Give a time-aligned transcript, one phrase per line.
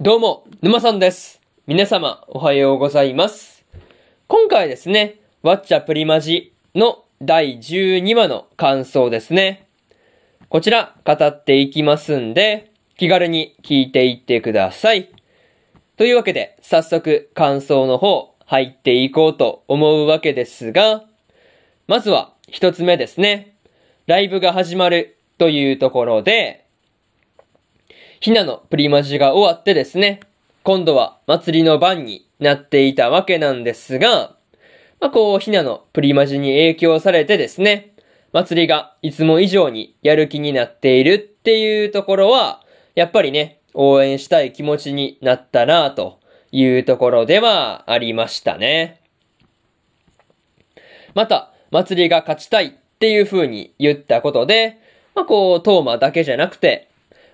[0.00, 1.40] どうも、沼さんです。
[1.66, 3.64] 皆様、おはようございます。
[4.28, 9.66] 今回ですね、ワッチャプリマジの第12話の感想ですね。
[10.50, 15.10] こちら、語っていきますんで、気軽に聞いていってください。
[15.96, 21.06] というわけで、早速、感想の方、入っていこうと思うわけですが、
[21.88, 23.56] まずは、一つ目ですね。
[24.06, 26.67] ライブが始まるというところで、
[28.20, 30.20] ひなのプリマジが終わってですね、
[30.64, 34.34] 今度は祭りの番になっていたわけなんですが、
[35.00, 37.94] まあ、こう、ひなのプリマジに影響されてですね、
[38.32, 42.60] 祭りがいつも以上にやる気になっているっていうところは、
[42.96, 46.18] やっぱりね、応援したい気持ちになったなと
[46.50, 49.00] いうところではありましたね。
[51.14, 54.78] また、祭りが勝ちたいっていう風に言ったことで、
[55.14, 56.87] まあ、こう、トーマだけじゃなくて、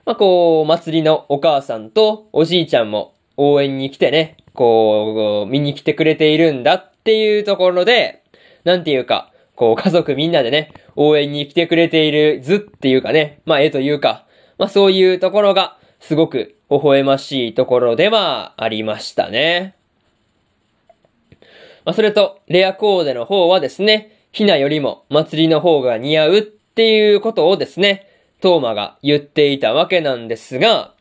[0.06, 8.22] まあ、こう、祭りのお母さんとおじいちゃんも応援に来てね、こう、見に来てくれているんだっていうところで、
[8.64, 14.26] なんていうか、こう、家族みんなでね、応援に来てくれている図っていうかね、まあ、絵というか、
[14.58, 19.74] まあ、そういうところが、すごく微笑ましいところではありましたね。
[21.86, 28.08] まあ、それと、レアコーデの方はですね、ひなよりも祭りの方が似合うっていうことをですね、
[28.40, 30.94] トーマが言っていたわけなんですが、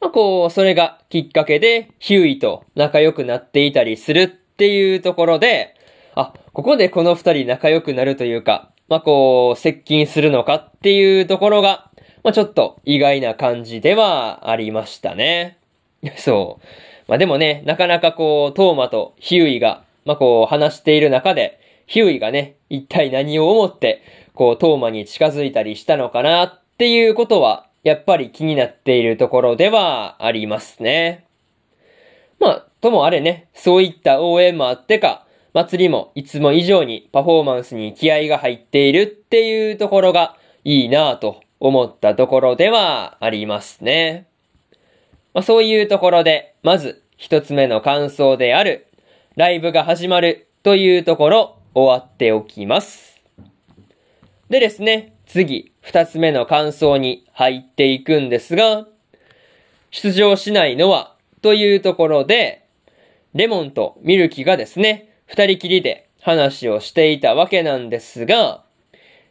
[0.00, 5.74] まあ、こう、それがきっかけで、ヒューイと仲良くなっていたりするっていうところで、
[6.14, 11.90] あ、ここでこの二人仲良くなるというか、まあ、こう、接近するのかっていうところが、
[12.22, 15.58] まあ、ちょっと意外な感じではありましたね。
[16.16, 16.66] そう。
[17.08, 24.02] まあ、でもね、なかなかこう、トーマとヒューイが、まあ、こう、話している中で、ヒューイがね、一体何を思って、
[24.34, 31.24] こう、トーマに近づいたりしたのかなっっていうことは、やっぱり気になっているところではありますね。
[32.40, 44.26] まあ、ともあれね、そういった応援もあってか、祭りもいつも以上にパフォーマンスに気合が入っているっていうところがいいなぁと思ったところではありますね。
[45.32, 48.88] まあ、そういうところで、まず一つ目の感想である、
[49.36, 53.20] ライブが始まるというところ終わっておきます。
[54.50, 58.86] でですね、次、二つ目の感想に入っていくんですが、
[59.90, 62.64] 出場しないのは、というところで、
[63.34, 68.62] レモンとミルキがですね、二人きりで話をしていたわけなんですが、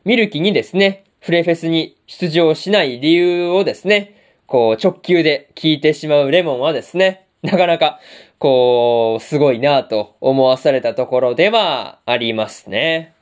[0.05, 4.15] ミルキにですね、フレフェスに出場しない理由をですね、
[4.45, 7.99] こう直球で聞いてしまうレモンはですね、なかなか、
[8.39, 13.12] こう、すごいなぁと思わされたところではありますね。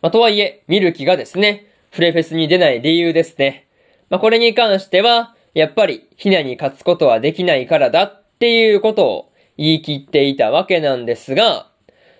[0.00, 3.66] まあ、とはいえ、ミルキがですね、フレフェスに出ない理由ですね。
[4.10, 11.68] まあ、これに関しては、やっぱり、ヒナに勝つことはできないからだっていうことを言い切っていたわけなんですが、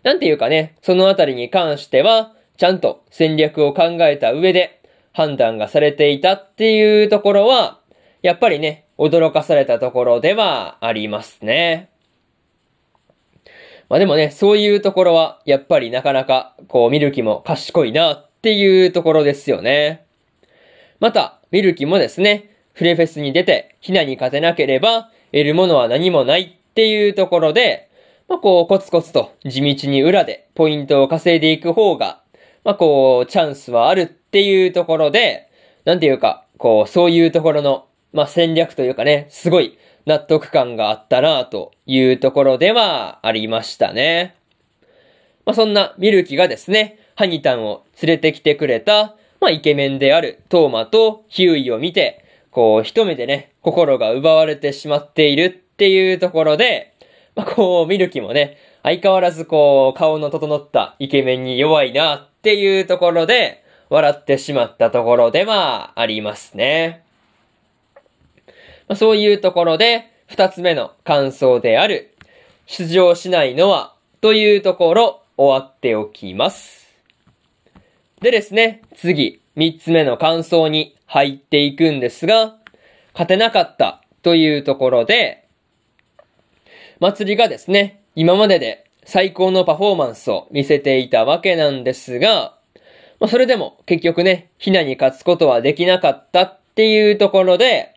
[0.03, 4.81] なんていうかね、そのあたりに関しては、ちゃんと戦略を考えた上で
[5.13, 7.79] 判断がされていたっていうところは、
[8.23, 11.91] やっぱりね、驚かされたところではありますね。
[13.89, 20.05] まあでもね、そういうところは、やっぱりなかなか、こう、ミルキも賢いなっていうところですよね。
[21.01, 27.89] また、ミルキもですね、フレフェスに出て、ヒナに勝てなければ、得るものは何もないっていうところで、
[28.29, 32.21] まあこう、コツコツと地道に裏でポイントを稼いでいく方が、
[32.65, 35.49] まあこう、チャンスはあるっていうところで、
[35.85, 44.38] なんていうか、こう、そういうところの、まあ戦略というかね、すごい納得感があったなというところではありましたね。
[45.49, 56.93] まあそんなミルキがですね、ハニタンを連れてきてくれた、まあイケメンであるトーマとヒューイを見て、こう一目でね、心が奪われてしまっているっていうところで、
[57.35, 67.05] まあこうミルキもね、相変わらずこう顔の整ったイケメンに弱いなっていうところで、笑ってしまったところではありますね。
[68.87, 72.15] まあ、そういうところで、二つ目の感想である、
[72.67, 76.95] 出場しないのは、というところ、終わっておきます。
[78.21, 82.57] でですね、次、三つ目の感想に入っていくんですが、
[83.13, 85.47] 勝てなかったというところで、
[87.01, 92.57] 祭りがですね、今までで最高のパフォーマンスを見せていたわけなんですが、
[93.21, 97.95] まあ、それでも結局ね、ひなに勝つことはできなかったっていうところで、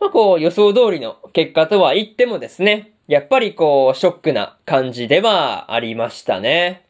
[0.00, 6.86] まあこう予想通りの結果とは言ってもですね、やっぱりこうショックな感じではありましたね。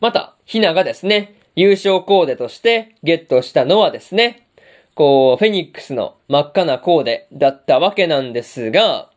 [0.00, 4.48] また、ひながですね、優勝コーデとしてゲットしたのはですね、
[4.94, 9.10] こう、フェニックスの真っ赤なコーデだったわけなんですが、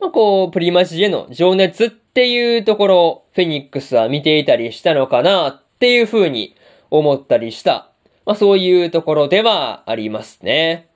[0.00, 6.54] まあ、こう、プリマジへの情熱っていうところをフェニックスは見ていたりしたのかなっていう風に
[6.90, 7.90] 思ったりした、
[8.26, 10.88] まあ、そういうところではありますね。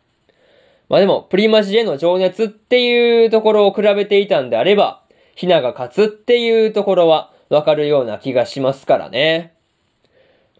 [0.92, 5.00] まあでも、プリマジへの情熱っていうところを比べていたんであれば、
[5.34, 9.54] ヒナが勝つっていうところはわかるような気がしますからね。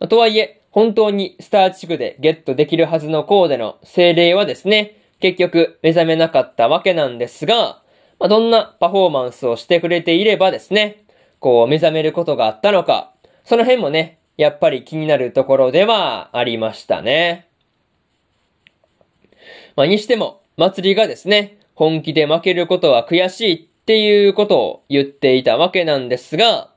[0.09, 7.83] とはいえ、本当にスター地区でゲットできるはずのコーデの精霊はですね、結局目覚めなかったわけなんですが、
[8.19, 11.05] まあ、どんなパフォーマンスをしてくれていればですね、
[11.41, 13.13] こう目覚めることがあったのか、
[13.45, 17.52] その辺もね、やっぱり気になるところではありましたね。
[19.77, 26.71] まあ、にしても、祭りがですね、本気で負けることは悔しいっていうことを言っていたわけなんですが、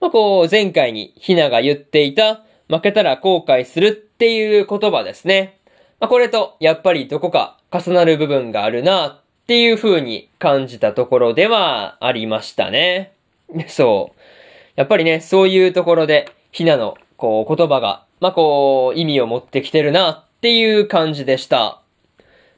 [0.00, 5.58] まあ、こう、前回にひなが言っていた、負けたら後悔するっていう言葉ですね。
[6.00, 13.12] まあ、これとやっぱりどこか重なる部分があるなっていう風に感じたところではありましたね。
[13.68, 14.20] そう。
[14.76, 21.80] やっぱりね、そういうところで、ひなの、こう、言葉が、まあ、こう、意味を持ってきてるなっていう感じでした。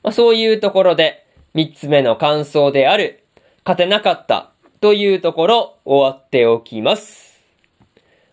[0.06, 3.24] まあ、そういうところで、三つ目の感想である、
[3.64, 7.42] 勝てなかったというところ、終わっておきます。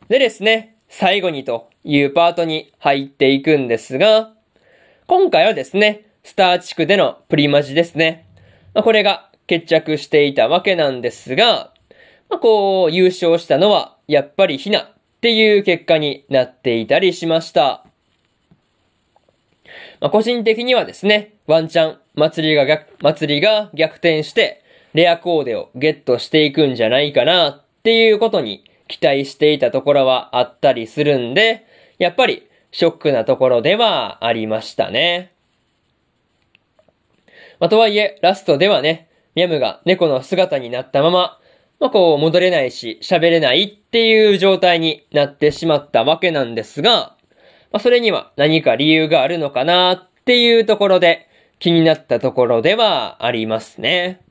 [0.07, 4.33] でですね、最後にというパートに入っていくんですが、
[5.07, 8.27] 今回はですね、スター地区でのプリマジですね。
[8.75, 11.73] まあ、これが決着していたわけなんですが、
[12.29, 14.91] まあ、こう、優勝したのは、やっぱりひなっ
[15.21, 17.83] ていう結果になっていたりしました。
[20.01, 31.65] まあ、個人的にはですね、ワンチャン、祭りが逆、祭りが逆転して、レアコーデをゲットしていくんじゃないかなっていうことに期待していたところはあったりするんで、
[31.97, 35.31] やっぱりショックなところではありましたね。
[37.59, 41.39] まあ、とはいえ、ラストではね、ミャムが猫の姿になったまま、
[41.79, 47.15] まあ、こう戻れないし喋れないっていう状態になってしまったわけなんですが、
[47.73, 51.27] まあ、それには何か理由があるのかなっていうところで
[51.57, 54.21] 気になったところではありますね。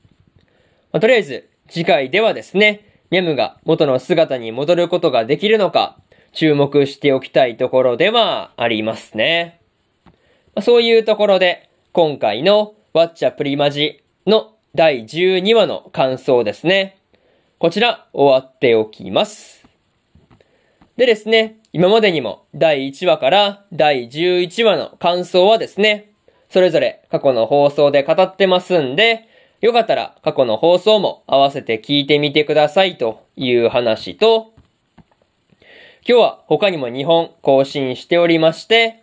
[0.93, 5.99] まあ、とりあえず次回ではですね、ミャムが元の姿に戻ることができるのか、
[6.33, 9.61] 注目しておきたいところではありますね。
[10.55, 16.97] まそういうところで、今回のワッチャプリマジの第12話の感想ですね。
[17.59, 19.62] こちら終わっておきます。
[21.03, 26.13] でですね、今までにも第1話から第11話の感想はですね、
[26.49, 29.27] それぞれ過去の放送で語ってますんで、
[29.61, 34.55] よかったら過去の放送も合わせて聞いてみてくださいという話と、
[36.07, 39.01] 今日は他にも2本更新しておりまして、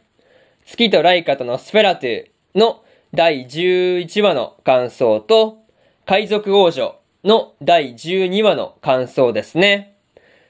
[0.65, 2.81] 月とライカとのスフェラトゥの
[3.13, 5.57] 第11話の感想と、
[6.05, 9.98] 海賊王女の第12話の感想ですね。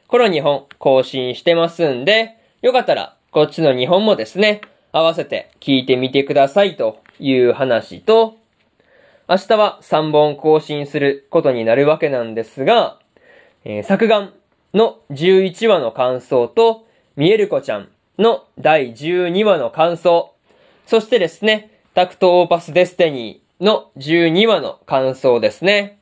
[0.09, 4.61] この2本更新してますんで、よかったらこっちの2本もですね、
[4.91, 8.35] 合わせて聞いてみてくださいという話と、
[9.29, 12.97] 明日は3本更新することになるわけなんですが、
[13.63, 14.33] えー、サクガン
[14.73, 20.33] の11話の感想と、見える子ちゃんの第12話の感想、
[20.87, 25.99] そしてですね、タクトオーパスデスティニーの12話の感想ですね。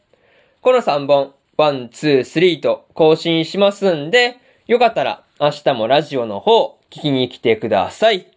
[0.61, 4.37] この3本、ワン、ツー、スリーと更新しますんで、
[4.67, 8.27] よかったら明日もラジオの方聞きに来てください。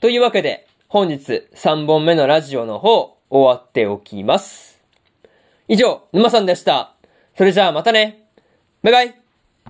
[0.00, 4.80] というわけで、本日3本目のラジオの方、終わっておきます。
[5.68, 6.96] 以上、沼さんでした。
[7.36, 8.24] それじゃあまたね。
[8.82, 9.19] バイバイ